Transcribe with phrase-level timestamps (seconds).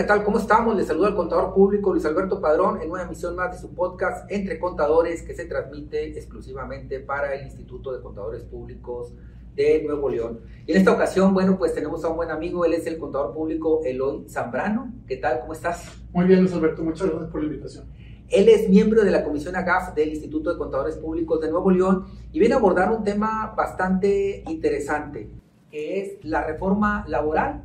[0.00, 0.24] ¿qué tal?
[0.24, 0.74] ¿Cómo estamos?
[0.74, 4.24] Les saluda el contador público Luis Alberto Padrón en una emisión más de su podcast
[4.32, 9.12] Entre Contadores que se transmite exclusivamente para el Instituto de Contadores Públicos
[9.54, 10.40] de Nuevo León.
[10.66, 13.34] Y en esta ocasión, bueno, pues tenemos a un buen amigo, él es el contador
[13.34, 14.90] público Eloy Zambrano.
[15.06, 15.40] ¿Qué tal?
[15.40, 15.84] ¿Cómo estás?
[16.14, 17.84] Muy bien, Luis Alberto, muchas gracias por la invitación.
[18.30, 22.06] Él es miembro de la Comisión AGAF del Instituto de Contadores Públicos de Nuevo León
[22.32, 25.28] y viene a abordar un tema bastante interesante,
[25.70, 27.64] que es la reforma laboral,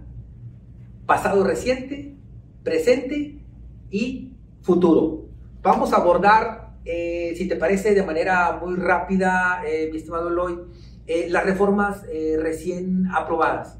[1.05, 2.14] pasado reciente,
[2.65, 3.37] presente
[3.89, 5.27] y futuro.
[5.61, 10.59] Vamos a abordar, eh, si te parece, de manera muy rápida, eh, mi estimado Eloy,
[11.07, 12.01] eh, las reformas
[12.39, 13.77] recién aprobadas.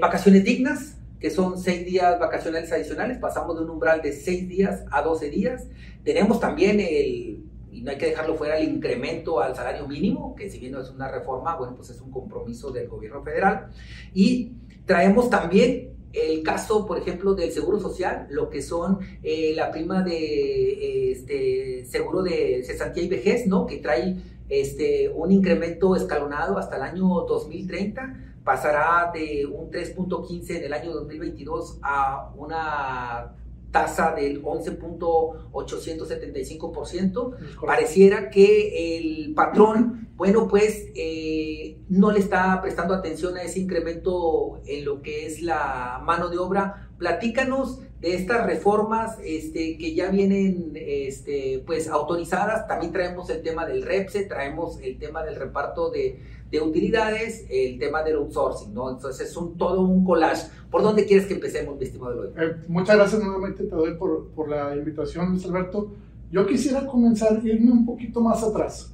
[0.00, 4.84] vacaciones dignas, que son seis días vacacionales adicionales, pasamos de un umbral de seis días
[4.90, 5.66] a doce días.
[6.04, 10.50] Tenemos también el, y no hay que dejarlo fuera, el incremento al salario mínimo, que
[10.50, 13.68] si bien no es una reforma, bueno, pues es un compromiso del gobierno federal.
[14.12, 14.52] Y
[14.84, 20.02] traemos también el caso, por ejemplo, del seguro social, lo que son eh, la prima
[20.02, 23.66] de este, seguro de cesantía y vejez, ¿no?
[23.66, 24.16] Que trae
[24.48, 30.90] este, un incremento escalonado hasta el año 2030 pasará de un 3.15 en el año
[30.92, 33.34] 2022 a una
[33.70, 37.34] tasa del 11.875%.
[37.64, 44.60] Pareciera que el patrón, bueno, pues eh, no le está prestando atención a ese incremento
[44.66, 46.88] en lo que es la mano de obra.
[46.98, 52.66] Platícanos de estas reformas este, que ya vienen este, pues autorizadas.
[52.68, 57.78] También traemos el tema del REPSE, traemos el tema del reparto de de utilidades, el
[57.78, 58.90] tema del outsourcing, ¿no?
[58.90, 60.48] Entonces es un, todo un collage.
[60.70, 62.24] ¿Por dónde quieres que empecemos, mi estimado?
[62.24, 65.92] Eh, muchas gracias nuevamente, te doy por, por, la invitación, Luis Alberto.
[66.30, 68.92] Yo quisiera comenzar, irme un poquito más atrás.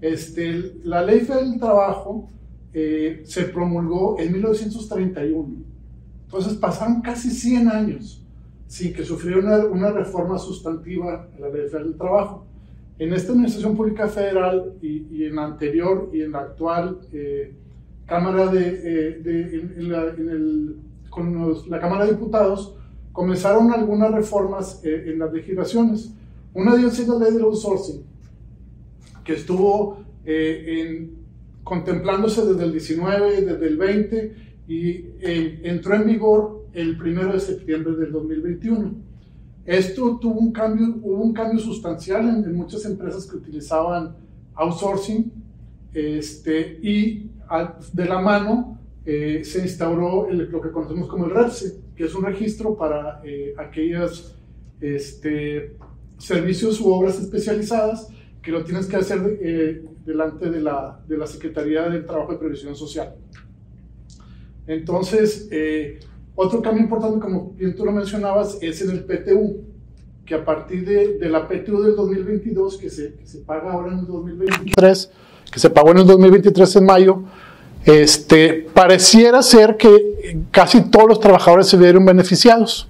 [0.00, 2.28] Este, la ley del trabajo
[2.72, 5.54] eh, se promulgó en 1931.
[6.24, 8.22] Entonces pasaron casi 100 años
[8.66, 12.46] sin que sufriera una, una reforma sustantiva a la ley federal del trabajo.
[12.98, 17.52] En esta Administración Pública Federal y, en la anterior y en la actual eh,
[18.06, 20.76] Cámara de, eh, en, la, el,
[21.10, 22.74] con la Cámara de Diputados,
[23.12, 26.12] comenzaron algunas reformas eh, en las legislaciones.
[26.54, 28.02] Una de ellas es la ley del outsourcing,
[29.24, 31.16] que estuvo en,
[31.64, 34.36] contemplándose desde el 19, desde el 20
[34.68, 35.04] y
[35.64, 38.94] entró en vigor el 1 de septiembre del 2021.
[39.66, 44.14] Esto tuvo un cambio, hubo un cambio sustancial en, muchas empresas que utilizaban
[44.54, 45.32] outsourcing
[45.92, 47.30] este, y
[47.92, 52.24] de la mano eh, se instauró lo que conocemos como el REPSE, que es un
[52.24, 54.36] registro para eh, aquellos
[54.80, 55.76] este,
[56.16, 58.08] servicios u obras especializadas
[58.42, 62.36] que lo tienes que hacer eh, delante de la, de la Secretaría del Trabajo y
[62.36, 63.16] Previsión Social.
[64.68, 65.48] Entonces,
[66.36, 69.64] otro cambio importante, como bien tú lo mencionabas, es en el PTU,
[70.24, 73.92] que a partir de, de la PTU del 2022, que se, que se, paga ahora
[73.92, 75.10] en el 2023,
[75.50, 77.22] que se pagó en el 2023 en mayo,
[77.86, 82.88] este, pareciera ser que casi todos los trabajadores se vieron beneficiados,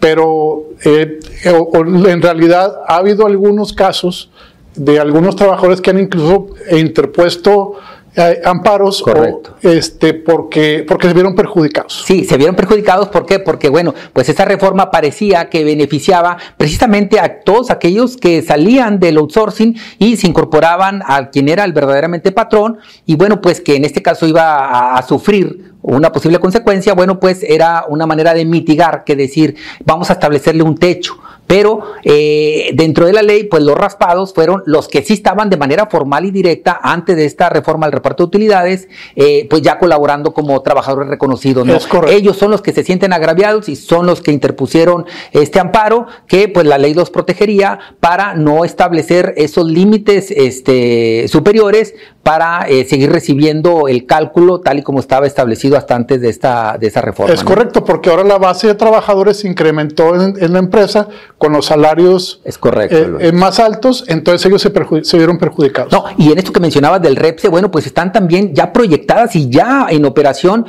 [0.00, 4.30] pero eh, en realidad ha habido algunos casos
[4.74, 7.74] de algunos trabajadores que han incluso interpuesto
[8.18, 9.54] eh, amparos Correcto.
[9.62, 12.02] este, porque, porque se vieron perjudicados.
[12.04, 13.38] Sí, se vieron perjudicados, ¿por qué?
[13.38, 19.18] Porque, bueno, pues esa reforma parecía que beneficiaba precisamente a todos aquellos que salían del
[19.18, 23.84] outsourcing y se incorporaban a quien era el verdaderamente patrón y, bueno, pues que en
[23.84, 28.44] este caso iba a, a sufrir una posible consecuencia, bueno, pues era una manera de
[28.44, 31.16] mitigar, que decir, vamos a establecerle un techo
[31.48, 35.56] pero eh, dentro de la ley, pues los raspados fueron los que sí estaban de
[35.56, 38.86] manera formal y directa antes de esta reforma al reparto de utilidades,
[39.16, 41.66] eh, pues ya colaborando como trabajadores reconocidos.
[42.08, 46.48] Ellos son los que se sienten agraviados y son los que interpusieron este amparo que
[46.48, 53.10] pues la ley los protegería para no establecer esos límites este, superiores para eh, seguir
[53.10, 57.32] recibiendo el cálculo tal y como estaba establecido hasta antes de esta de esa reforma.
[57.32, 61.08] Es correcto, porque ahora la base de trabajadores se incrementó en, la empresa
[61.38, 64.72] con los salarios es correcto, eh, eh, más altos, entonces ellos se,
[65.04, 65.92] se, vieron perjudicados.
[65.92, 69.48] No, y en esto que mencionabas del REPSE, bueno, pues están también ya proyectadas y
[69.48, 70.66] ya en operación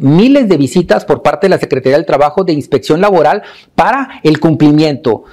[0.00, 3.42] miles de visitas por parte de la Secretaría del Trabajo de Inspección Laboral
[3.74, 5.24] para el cumplimiento.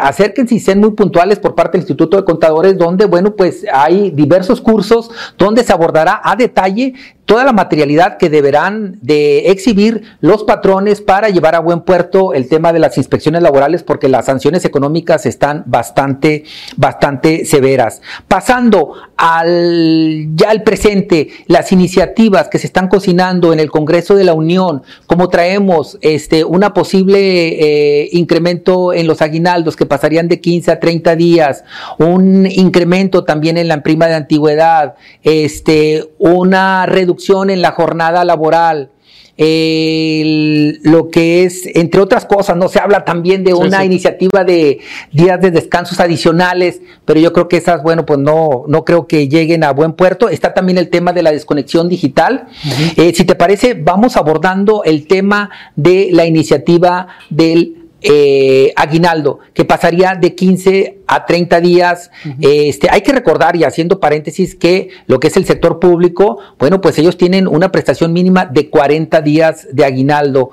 [0.00, 4.10] acérquense y sean muy puntuales por parte del Instituto de Contadores, donde, bueno, pues hay
[4.10, 6.94] diversos cursos donde se abordará a detalle
[7.28, 12.48] toda la materialidad que deberán de exhibir los patrones para llevar a buen puerto el
[12.48, 16.44] tema de las inspecciones laborales porque las sanciones económicas están bastante,
[16.78, 18.00] bastante severas.
[18.28, 24.24] Pasando al ya al presente, las iniciativas que se están cocinando en el Congreso de
[24.24, 30.40] la Unión, como traemos este, una posible eh, incremento en los aguinaldos que pasarían de
[30.40, 31.64] 15 a 30 días,
[31.98, 34.94] un incremento también en la prima de antigüedad,
[35.24, 38.90] este, una reducción en la jornada laboral,
[39.38, 44.80] lo que es, entre otras cosas, no se habla también de una iniciativa de
[45.12, 49.28] días de descansos adicionales, pero yo creo que esas, bueno, pues no, no creo que
[49.28, 50.28] lleguen a buen puerto.
[50.28, 52.48] Está también el tema de la desconexión digital.
[52.96, 59.64] Eh, si te parece, vamos abordando el tema de la iniciativa del eh, aguinaldo, que
[59.64, 62.10] pasaría de 15 a 30 días.
[62.40, 66.80] este, hay que recordar, y haciendo paréntesis, que lo que es el sector público, bueno,
[66.80, 70.50] pues ellos tienen una prestación mínima de 40 días de aguinaldo.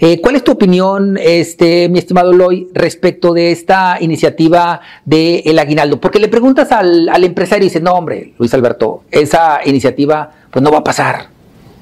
[0.00, 6.00] Eh, ¿Cuál es tu opinión, este, mi estimado Loy, respecto de esta iniciativa del aguinaldo?
[6.00, 10.62] Porque le preguntas al, al empresario y dice, no, hombre, Luis Alberto, esa iniciativa pues
[10.62, 11.37] no va a pasar.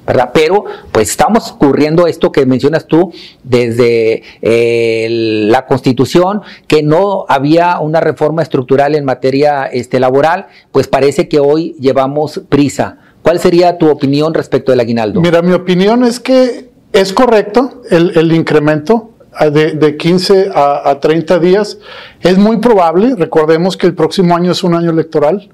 [0.07, 0.31] ¿Verdad?
[0.33, 3.11] Pero pues estamos ocurriendo esto que mencionas tú
[3.43, 5.07] desde eh,
[5.49, 11.39] la Constitución, que no había una reforma estructural en materia este, laboral, pues parece que
[11.39, 12.99] hoy llevamos prisa.
[13.21, 15.19] ¿Cuál sería tu opinión respecto del aguinaldo?
[15.19, 19.11] Mira, mi opinión es que es correcto el, incremento
[19.51, 21.77] de, de 15 a, a, 30 días.
[22.21, 25.49] Es muy probable, recordemos que el próximo año es un año electoral.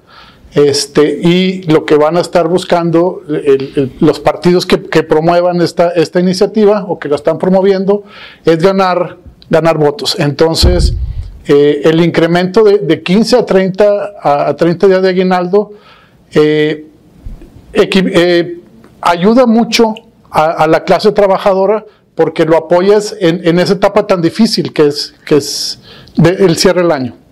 [0.55, 3.23] Este, y lo que van a estar buscando
[3.99, 8.03] los partidos que, promuevan esta, esta, iniciativa o que la están promoviendo
[8.45, 9.17] es ganar,
[9.49, 10.15] ganar votos.
[10.19, 10.95] Entonces,
[11.47, 15.71] eh, el incremento de, 15 a 30, a, 30 días de aguinaldo
[16.33, 16.87] eh,
[17.73, 18.59] eh,
[19.01, 19.95] ayuda mucho
[20.29, 21.83] a, la clase trabajadora
[22.15, 25.79] porque lo apoyas en, esa etapa tan difícil que es, que es
[26.23, 27.22] el cierre del año.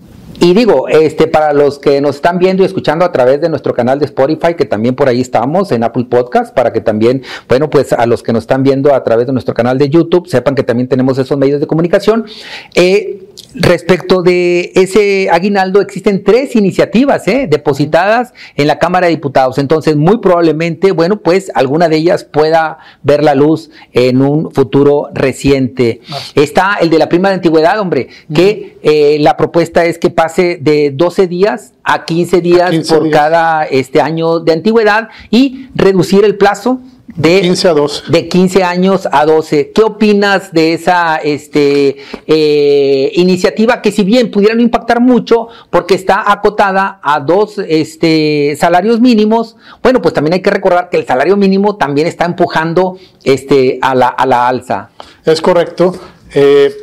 [0.44, 3.76] Y digo, este, para los que nos están viendo y escuchando a través de nuestro
[3.76, 7.70] canal de Spotify, que también por ahí estamos en Apple Podcast, para que también, bueno,
[7.70, 10.56] pues a los que nos están viendo a través de nuestro canal de YouTube, sepan
[10.56, 12.26] que también tenemos esos medios de comunicación.
[12.74, 13.20] Eh,
[13.54, 17.48] Respecto de ese aguinaldo, existen tres iniciativas ¿eh?
[17.50, 19.58] depositadas en la Cámara de Diputados.
[19.58, 25.10] Entonces, muy probablemente, bueno, pues alguna de ellas pueda ver la luz en un futuro
[25.14, 26.02] reciente.
[26.36, 30.58] Está el de la prima de antigüedad, hombre, que eh, la propuesta es que pase
[30.62, 36.38] de 12 días a 15 días por cada este año de antigüedad y reducir el
[36.38, 36.80] plazo
[37.16, 38.12] de 15 a 12.
[38.12, 39.72] De 15 años a 12.
[39.74, 41.98] ¿Qué opinas de esa este,
[42.28, 48.56] eh, iniciativa que si bien pudiera no impactar mucho porque está acotada a dos este,
[48.60, 52.98] salarios mínimos, bueno, pues también hay que recordar que el salario mínimo también está empujando
[53.24, 54.90] este, a, la, a la alza.
[55.26, 55.94] Es correcto.
[56.34, 56.74] Eh,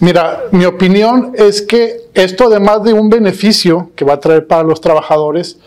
[0.00, 4.62] mira, mi opinión es que esto además de un beneficio que va a traer para
[4.62, 5.58] los trabajadores,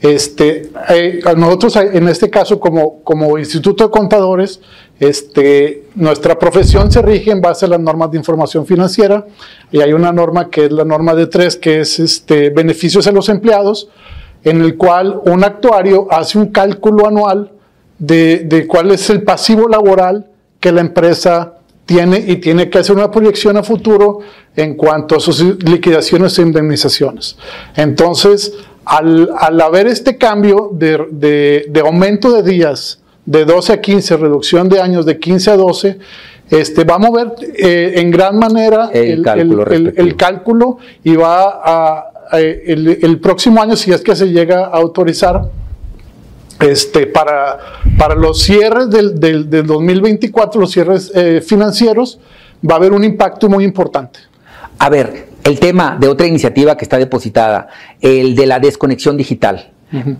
[0.00, 4.60] este, eh, nosotros en este caso como, como Instituto de Contadores,
[5.00, 9.26] este, nuestra profesión se rige en base a las normas de información financiera
[9.72, 13.12] y hay una norma que es la norma de tres, que es este, beneficios a
[13.12, 13.88] los empleados,
[14.44, 17.52] en el cual un actuario hace un cálculo anual
[17.98, 20.26] de, de cuál es el pasivo laboral
[20.60, 21.54] que la empresa
[21.86, 24.18] tiene y tiene que hacer una proyección a futuro
[24.54, 27.36] en cuanto a sus liquidaciones e indemnizaciones.
[27.76, 28.52] Entonces,
[28.86, 34.16] al, al haber este cambio de, de, de, aumento de días de 12 a 15,
[34.16, 35.98] reducción de años de 15 a 12,
[36.50, 42.06] este, va a mover eh, en gran manera el, cálculo, el, cálculo, y va a,
[42.32, 45.42] el, próximo año, si es que se llega a autorizar,
[46.60, 47.58] este, para,
[47.98, 52.20] para los cierres del, del, del 2024, los cierres eh, financieros,
[52.68, 54.20] va a haber un impacto muy importante.
[54.78, 57.68] A ver, el tema de otra iniciativa que está depositada,
[58.00, 59.70] el de la desconexión digital,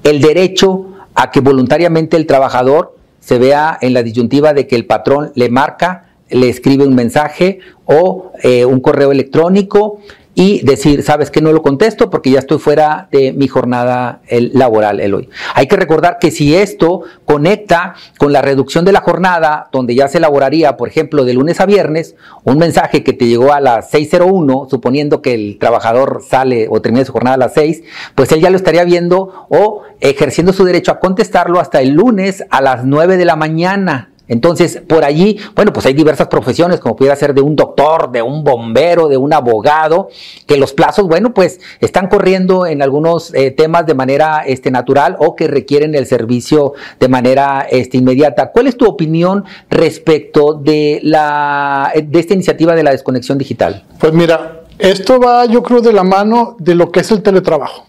[0.04, 4.86] el derecho a que voluntariamente el trabajador se vea en la disyuntiva de que el
[4.86, 10.00] patrón le marca, le escribe un mensaje o eh, un correo electrónico
[10.38, 15.00] y decir, sabes que no lo contesto porque ya estoy fuera de mi jornada laboral,
[15.00, 15.30] Eloy.
[15.54, 20.08] Hay que recordar que si esto conecta con la reducción de la jornada, donde ya
[20.08, 23.90] se elaboraría, por ejemplo, de lunes a viernes, un mensaje que te llegó a las
[23.94, 27.82] 6.01, suponiendo que el trabajador sale o termina su jornada a las 6,
[28.14, 32.44] pues él ya lo estaría viendo o ejerciendo su derecho a contestarlo hasta el lunes
[32.50, 34.10] a las 9 de la mañana.
[34.28, 38.22] Entonces, por allí, bueno, pues hay diversas profesiones, como pudiera ser de un doctor, de
[38.22, 40.08] un bombero, de un abogado,
[40.46, 45.16] que los plazos, bueno, pues están corriendo en algunos eh, temas de manera este, natural
[45.20, 48.50] o que requieren el servicio de manera este, inmediata.
[48.50, 53.84] ¿Cuál es tu opinión respecto de, la, de esta iniciativa de la desconexión digital?
[53.98, 57.86] Pues mira, esto va, yo creo, de la mano de lo que es el teletrabajo.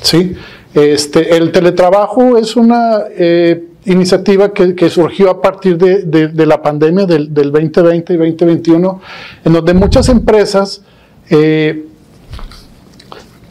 [0.00, 0.36] ¿sí?
[0.74, 7.32] Este, el teletrabajo es una eh, iniciativa que, surgió a partir de, la pandemia del,
[7.32, 9.00] 2020 y 2021,
[9.44, 10.82] en donde muchas empresas,
[11.30, 11.86] eh,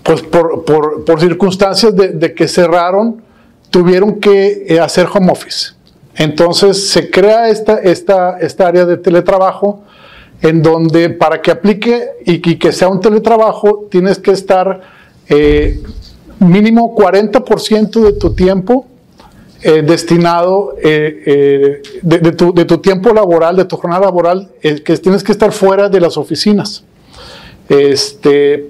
[0.02, 3.22] pues por, circunstancias de, que cerraron,
[3.70, 5.74] tuvieron que eh, hacer home office.
[6.16, 9.84] Entonces se crea esta, área de teletrabajo
[10.42, 14.82] en donde para que aplique y, que sea un teletrabajo tienes que estar
[16.40, 18.88] mínimo 40% de tu tiempo
[19.66, 25.32] eh, destinado, eh, eh, de, tu, tiempo laboral, de tu jornada laboral, que tienes que
[25.32, 26.84] estar fuera de las oficinas.
[27.70, 28.68] Este,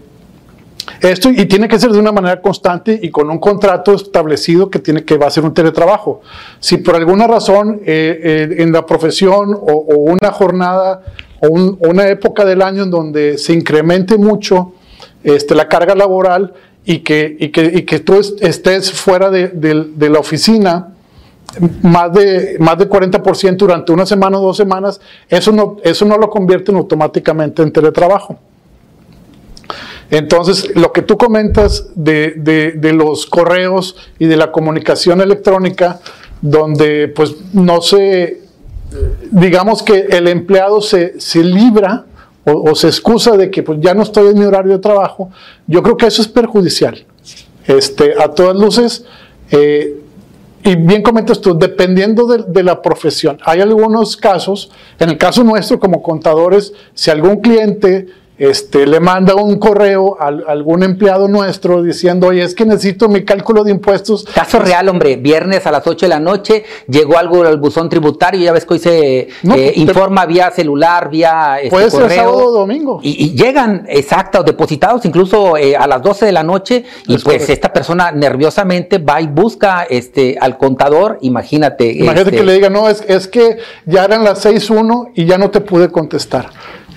[1.02, 4.78] esto, y tiene que ser de una manera constante y con un contrato establecido que,
[4.78, 6.22] tiene, que va a ser un teletrabajo.
[6.60, 11.02] Si por alguna razón en la profesión o, una jornada
[11.42, 14.74] o, una época del año en donde se incremente mucho
[15.24, 16.54] este, la carga laboral,
[16.86, 20.90] y que, y que, y que tú estés fuera de, de, la oficina
[21.82, 25.00] más de, más de 40% durante una semana o dos semanas,
[25.30, 28.38] eso no, eso no lo convierte automáticamente en teletrabajo.
[30.10, 36.02] Entonces, lo que tú comentas de, de, los correos y de la comunicación electrónica,
[36.42, 38.42] donde pues no se,
[39.32, 42.06] digamos que el empleado se, se libra
[42.46, 45.30] o, se excusa de que pues, ya no estoy en mi horario de trabajo,
[45.68, 47.06] yo creo que eso es perjudicial.
[47.66, 49.06] Este, a todas luces,
[49.50, 50.00] eh,
[50.64, 55.44] y bien comentas tú, dependiendo de, de, la profesión, hay algunos casos, en el caso
[55.44, 58.08] nuestro como contadores, si algún cliente
[58.50, 63.24] este, le manda un correo a, algún empleado nuestro diciendo, oye, es que necesito mi
[63.24, 64.26] cálculo de impuestos.
[64.26, 68.42] Caso real, hombre, viernes a las 8 de la noche llegó algo al buzón tributario,
[68.42, 72.10] ya ves que hoy se eh, informa vía celular, vía este, puede correo.
[72.10, 73.00] Ser sábado o domingo.
[73.02, 77.72] Y, llegan, exacto, depositados incluso eh, a las 12 de la noche y pues esta
[77.72, 81.92] persona nerviosamente va y busca este, al contador, imagínate.
[81.92, 85.38] Imagínate que este le diga, no, es, es que ya eran las 6.1 y ya
[85.38, 86.50] no te pude contestar.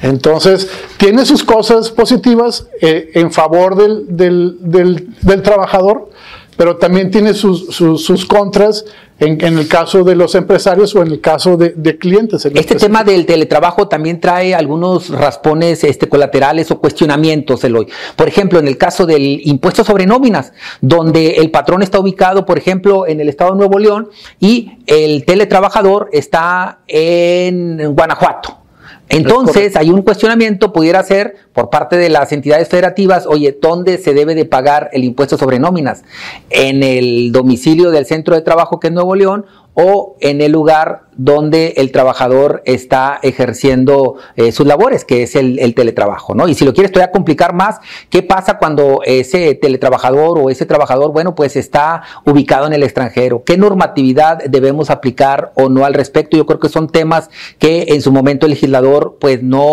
[0.02, 6.10] Entonces, tiene sus cosas positivas eh, en favor del, trabajador,
[6.56, 8.84] pero también tiene sus, contras
[9.18, 12.44] en, el caso de los empresarios o en el caso de, clientes.
[12.44, 17.88] Este tema del teletrabajo también trae algunos raspones este, colaterales o cuestionamientos, Eloy.
[18.16, 22.58] Por ejemplo, en el caso del impuesto sobre nóminas, donde el patrón está ubicado, por
[22.58, 24.10] ejemplo, en el estado de Nuevo León
[24.40, 28.65] y el teletrabajador está en Guanajuato.
[29.08, 34.12] Entonces, hay un cuestionamiento, pudiera ser por parte de las entidades federativas, oye, ¿dónde se
[34.12, 36.04] debe de pagar el impuesto sobre nóminas?
[36.50, 41.04] ¿En el domicilio del centro de trabajo que es Nuevo León o en el lugar
[41.16, 46.46] donde el trabajador está ejerciendo eh, sus labores, que es el, teletrabajo, ¿no?
[46.46, 51.12] Y si lo quieres todavía complicar más, ¿qué pasa cuando ese teletrabajador o ese trabajador,
[51.12, 53.44] bueno, pues está ubicado en el extranjero?
[53.44, 56.36] ¿Qué normatividad debemos aplicar o no al respecto?
[56.36, 59.64] Yo creo que son temas que en su momento el legislador pues no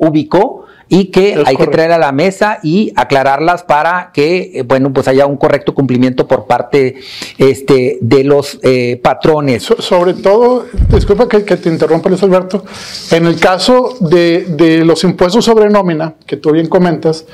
[0.00, 4.92] ubicó y que hay que traer a la mesa y aclararlas para que, eh, bueno,
[4.92, 6.96] pues haya un correcto cumplimiento por parte
[7.36, 9.64] este, de los eh, patrones.
[9.64, 12.64] sobre todo, disculpa que, te interrumpa, Luis Alberto,
[13.10, 17.26] en el caso de, los impuestos sobre nómina, que tú bien comentas,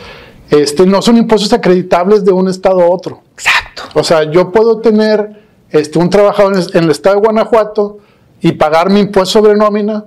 [0.50, 3.22] este, no son impuestos acreditables de un estado a otro.
[3.34, 3.82] Exacto.
[3.94, 7.98] O sea, yo puedo tener este, un trabajador en el estado de Guanajuato
[8.40, 10.04] y pagar mi impuesto sobre nómina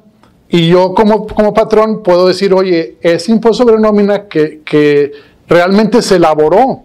[0.50, 5.12] y yo como, como patrón puedo decir, oye, ese impuesto sobre nómina que, que
[5.48, 6.84] realmente se elaboró,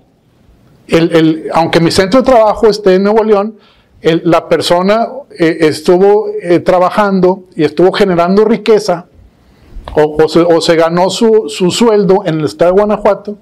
[0.88, 3.56] el, el, aunque mi centro de trabajo esté en Nuevo León,
[4.02, 9.06] la persona eh, estuvo eh, trabajando y estuvo generando riqueza
[9.94, 13.38] o, o, se, o se, ganó su, su, sueldo en el estado de Guanajuato,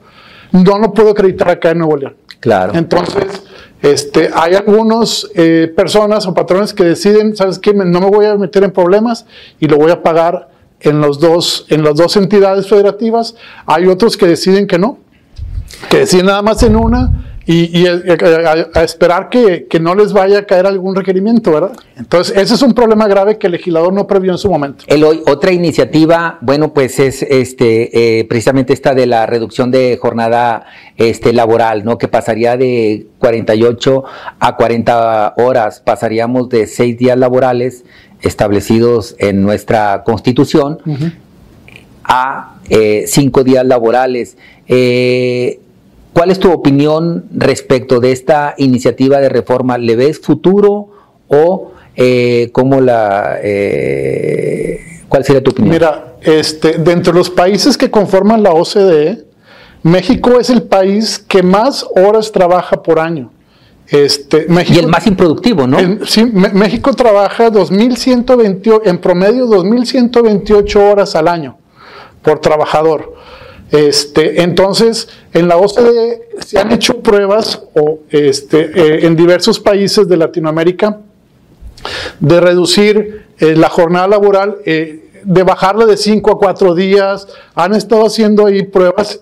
[0.52, 2.16] no lo puedo acreditar acá en Nuevo León.
[2.40, 2.72] Claro.
[2.74, 3.42] Entonces,
[3.82, 7.72] este, hay algunas eh, personas o patrones que deciden, ¿sabes qué?
[7.72, 9.25] No me voy a meter en problemas
[9.58, 13.37] y lo voy a pagar en, los dos, en las dos entidades federativas.
[13.66, 14.99] Hay otros que deciden que no,
[15.88, 20.66] que deciden nada más en una y, a, esperar que, no les vaya a caer
[20.66, 21.73] algún requerimiento, ¿verdad?
[21.97, 24.85] Entonces, ese es un problema grave que el legislador no previó en su momento.
[25.26, 30.66] Otra iniciativa, bueno, pues es este, eh, precisamente esta de la reducción de jornada
[30.97, 31.99] este, laboral, ¿no?
[31.99, 34.04] Que pasaría de 48
[34.38, 37.85] a 40 horas, pasaríamos de seis días laborales
[38.23, 40.78] establecidos en nuestra constitución
[42.04, 44.37] a eh, cinco días laborales.
[44.68, 45.59] Eh,
[46.20, 49.78] ¿Cuál es tu opinión respecto de esta iniciativa de reforma?
[49.78, 50.88] ¿Le ves futuro
[51.28, 53.38] o eh, cómo la...
[53.42, 55.72] Eh, ¿Cuál sería tu opinión?
[55.72, 59.24] Mira, este, dentro de los países que conforman la OCDE,
[59.82, 63.32] México es el país que más horas trabaja por año.
[63.88, 66.04] Este, México, y el más improductivo, ¿no?
[66.04, 71.56] sí, México trabaja 2128, en promedio 2.128 horas al año
[72.20, 73.14] por trabajador.
[73.70, 80.08] Este, entonces, en la OCDE se han hecho pruebas o, este, eh, en diversos países
[80.08, 80.98] de Latinoamérica
[82.18, 87.28] de reducir eh, la jornada laboral, eh, de bajarla de 5 a 4 días.
[87.54, 89.20] Han estado haciendo ahí pruebas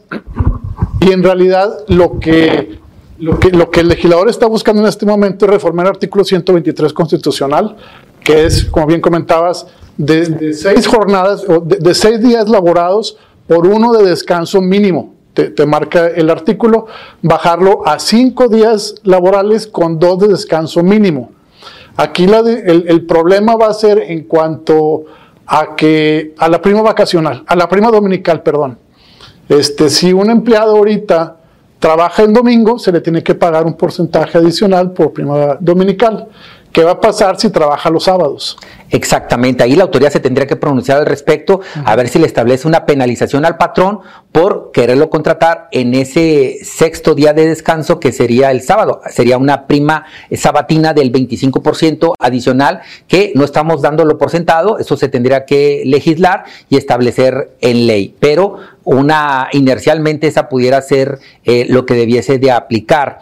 [1.01, 2.79] y en realidad lo que
[3.19, 6.25] lo que, lo que el legislador está buscando en este momento es reformar el artículo
[6.25, 7.77] 123 constitucional,
[8.23, 13.17] que es, como bien comentabas, de, seis jornadas, o de, seis días laborados
[13.49, 15.15] por uno de descanso mínimo.
[15.33, 16.87] Te, marca el artículo,
[17.23, 21.31] bajarlo a cinco días laborales con dos de descanso mínimo.
[21.97, 25.05] Aquí el, el, problema va a ser en cuanto
[25.47, 28.79] a que a la prima vacacional, a la prima dominical, perdón.
[29.49, 31.37] Este, si un empleado ahorita
[31.79, 36.29] trabaja en domingo, se le tiene que pagar un porcentaje adicional por prima dominical.
[36.73, 38.59] ¿Qué va a pasar si trabaja los sábados?
[38.91, 42.67] Exactamente, ahí la autoridad se tendría que pronunciar al respecto, a ver si le establece
[42.67, 44.01] una penalización al patrón
[44.33, 49.01] por quererlo contratar en ese sexto día de descanso que sería el sábado.
[49.11, 55.09] Sería una prima sabatina del 25% adicional que no estamos dándolo por sentado, eso se
[55.09, 58.15] tendría que legislar y establecer en ley.
[58.19, 63.19] Pero una inercialmente esa pudiera ser eh, lo que debiese de aplicar.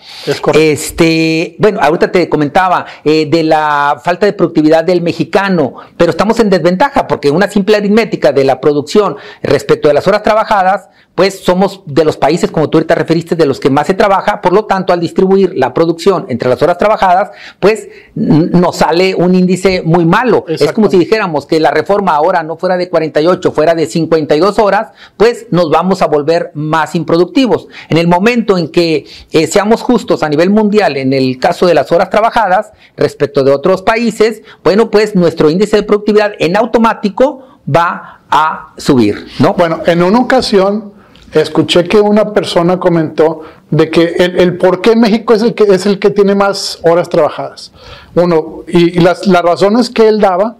[0.55, 5.56] este, bueno, ahorita te comentaba eh, de la falta de productividad del mexicano,
[5.97, 10.23] pero estamos en desventaja porque una simple aritmética de la producción respecto de las horas
[10.23, 13.95] trabajadas pues somos de los países, como tú ahorita referiste, de los que más se
[13.95, 19.15] trabaja, por lo tanto, al distribuir la producción entre las horas trabajadas, pues nos sale
[19.15, 20.45] un índice muy malo.
[20.47, 24.59] Es como si dijéramos que la reforma ahora no fuera de 48, fuera de 52
[24.59, 27.67] horas, pues nos vamos a volver más improductivos.
[27.89, 31.73] En el momento en que eh, seamos justos a nivel mundial en el caso de
[31.73, 37.43] las horas trabajadas respecto de otros países, bueno, pues nuestro índice de productividad en automático
[37.75, 39.55] va a subir, ¿no?
[39.55, 40.96] Bueno, en una ocasión
[41.33, 45.87] escuché que una persona comentó de que el, por qué México es el que es
[45.87, 47.73] el que tiene más horas trabajadas.
[48.15, 50.57] Uno, y, las, razones que él daba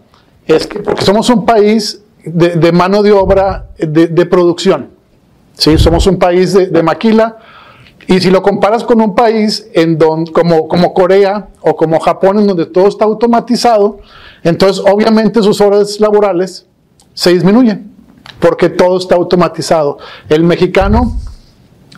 [0.47, 4.91] es que porque somos un país de, mano de obra de, producción.
[5.55, 5.79] ¿sí?
[5.79, 7.39] Somos un país de, maquila.
[8.09, 12.39] Y si lo comparas con un país en don, como, como Corea o como Japón,
[12.39, 13.99] en donde todo está automatizado,
[14.45, 16.67] entonces obviamente sus horas laborales
[17.15, 17.96] se disminuyen
[18.41, 19.99] porque todo está automatizado.
[20.29, 21.19] El mexicano,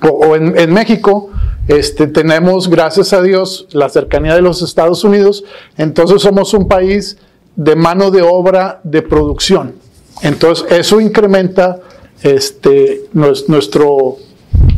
[0.02, 1.30] o, en, México,
[1.66, 5.44] este, tenemos, gracias a Dios, la cercanía de los Estados Unidos,
[5.76, 7.18] entonces somos un país
[7.56, 9.74] de mano de obra de producción.
[10.22, 11.80] Entonces, eso incrementa
[12.22, 14.16] este, nuestro,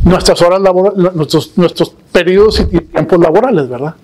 [0.03, 3.95] nuestras horas laborales, nuestros, nuestros periodos y tiempos laborales, ¿verdad?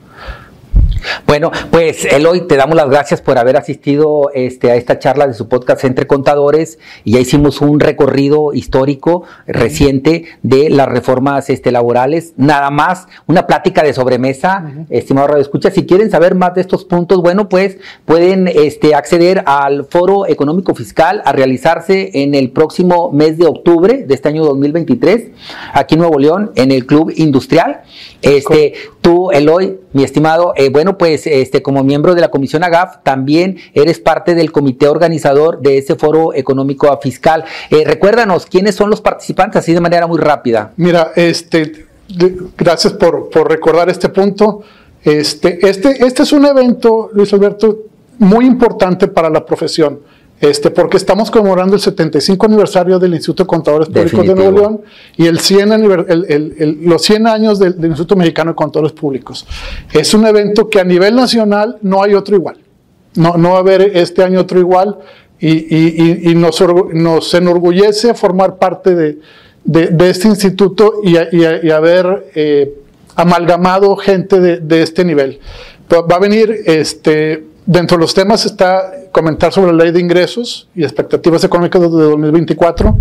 [1.25, 5.33] Bueno, pues Eloy, te damos las gracias por haber asistido este, a esta charla de
[5.33, 11.71] su podcast Entre Contadores y ya hicimos un recorrido histórico reciente de las reformas este,
[11.71, 12.33] laborales.
[12.38, 15.71] Nada más, una plática de sobremesa, estimado Radio Escucha.
[15.71, 20.75] Si quieren saber más de estos puntos, bueno, pues pueden este, acceder al Foro Económico
[20.75, 25.31] Fiscal a realizarse en el próximo mes de octubre de este año 2023,
[25.73, 27.81] aquí en Nuevo León, en el Club Industrial.
[28.21, 28.73] Este,
[29.07, 33.57] tú, Eloy, mi estimado, eh, bueno, pues este, como miembro de la Comisión AGAF, también
[33.73, 37.45] eres parte del comité organizador de ese foro económico fiscal.
[37.69, 39.59] Eh, recuérdanos, ¿quiénes son los participantes?
[39.59, 40.73] Así de manera muy rápida.
[40.75, 41.85] Mira, este,
[42.57, 44.63] gracias por, recordar este punto.
[45.01, 47.77] Este, este, este es un evento, Luis Alberto,
[48.19, 50.01] muy importante para la profesión
[50.39, 54.82] este, porque estamos conmemorando el 75 aniversario del Instituto de Contadores Públicos de Nuevo León
[55.15, 59.47] y el 100 los 100 años del, Instituto Mexicano de Contadores Públicos.
[59.91, 62.58] Es un evento que a nivel nacional no hay otro igual.
[63.15, 65.00] No, no va a haber este año otro igual
[65.39, 69.19] y, y, nos, nos, enorgullece formar parte de,
[69.63, 71.15] de, este instituto y,
[71.71, 72.73] haber eh,
[73.15, 75.39] amalgamado gente de, de este nivel.
[75.91, 80.69] Va a venir este, Dentro de los temas está comentar sobre la ley de ingresos
[80.73, 82.97] y expectativas económicas de 2024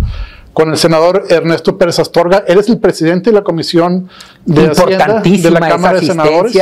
[0.51, 2.43] con el senador Ernesto Pérez Astorga.
[2.45, 4.09] Él es el presidente de la Comisión
[4.45, 6.57] de Hacienda de la Cámara de Senadores.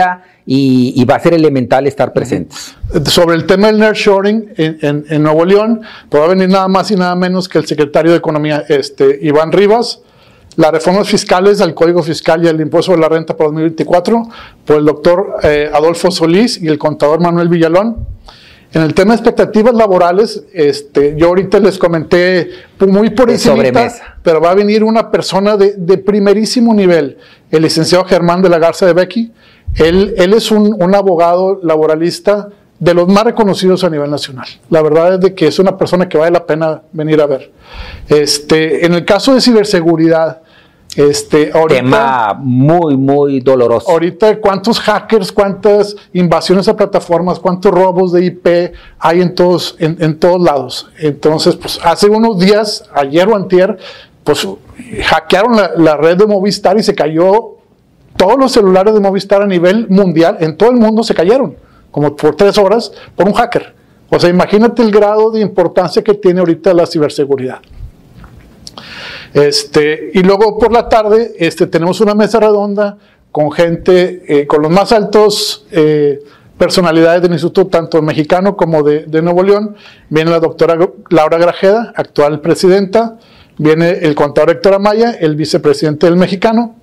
[0.46, 2.76] Y, va a ser elemental estar presentes.
[3.06, 6.92] Sobre el tema del nearshoring en, en, Nuevo León, pues va a venir nada más
[6.92, 10.02] y nada menos que el secretario de Economía, este, Iván Rivas,
[10.56, 14.24] las reformas fiscales al Código Fiscal y al Impuesto sobre la Renta para 2024
[14.66, 18.08] por el doctor eh, Adolfo Solís y el contador Manuel Villalón.
[18.74, 23.64] En el tema de expectativas laborales, este, yo ahorita les comenté muy por encima,
[24.22, 27.18] pero va a venir una persona de, de, primerísimo nivel,
[27.52, 29.32] el licenciado Germán de la Garza de Becky.
[29.76, 34.48] Él, él es un, un abogado laboralista de los más reconocidos a nivel nacional.
[34.70, 37.52] La verdad es de que es una persona que vale la pena venir a ver.
[38.10, 40.42] Este, en el caso de ciberseguridad,
[40.96, 43.90] este, ahorita, tema muy, muy doloroso.
[43.90, 50.20] Ahorita, ¿cuántos hackers, cuántas invasiones a plataformas, cuántos robos de IP hay en todos, en,
[50.20, 50.90] todos lados?
[51.00, 53.78] Entonces, pues hace unos días, ayer o antier,
[54.24, 54.48] pues
[55.04, 57.56] hackearon la, la red de Movistar y se cayó,
[58.16, 61.65] todos los celulares de Movistar a nivel mundial, en todo el mundo se cayeron
[61.96, 63.74] como por tres horas, por un hacker.
[64.10, 67.60] O sea, imagínate el grado de importancia que tiene ahorita la ciberseguridad.
[69.34, 72.98] Este, y luego por la tarde este, tenemos una mesa redonda
[73.32, 76.20] con gente, eh, con los más altos eh,
[76.58, 79.78] personalidades del instituto, tanto mexicano como de, de, Nuevo León.
[80.10, 80.78] Viene la doctora
[81.10, 83.20] Laura Grajeda, actual presidenta.
[83.58, 86.76] Viene el contador Héctor Amaya, el vicepresidente del mexicano.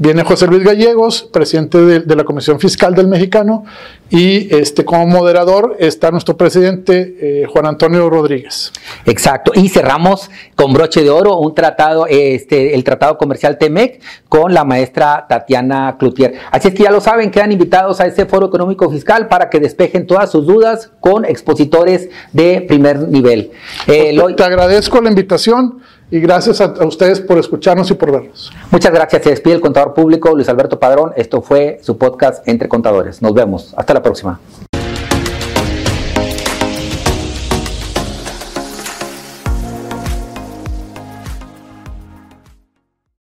[0.00, 3.64] Viene José Luis Gallegos, presidente de, la Comisión Fiscal del Mexicano,
[4.10, 8.72] y este, como moderador está nuestro presidente eh, Juan Antonio Rodríguez.
[9.06, 14.54] Exacto, y cerramos con broche de oro un tratado, este, el Tratado Comercial TEMEC con
[14.54, 16.34] la maestra Tatiana Cloutier.
[16.52, 19.58] Así es que ya lo saben, quedan invitados a este foro económico fiscal para que
[19.58, 23.50] despejen todas sus dudas con expositores de primer nivel.
[23.88, 28.52] Eh, te agradezco la invitación y gracias a, ustedes por escucharnos y por vernos.
[28.70, 29.22] Muchas gracias.
[29.22, 31.12] Se despide el contador público Luis Alberto Padrón.
[31.16, 33.20] Esto fue su podcast Entre Contadores.
[33.22, 33.74] Nos vemos.
[33.76, 34.40] Hasta la próxima.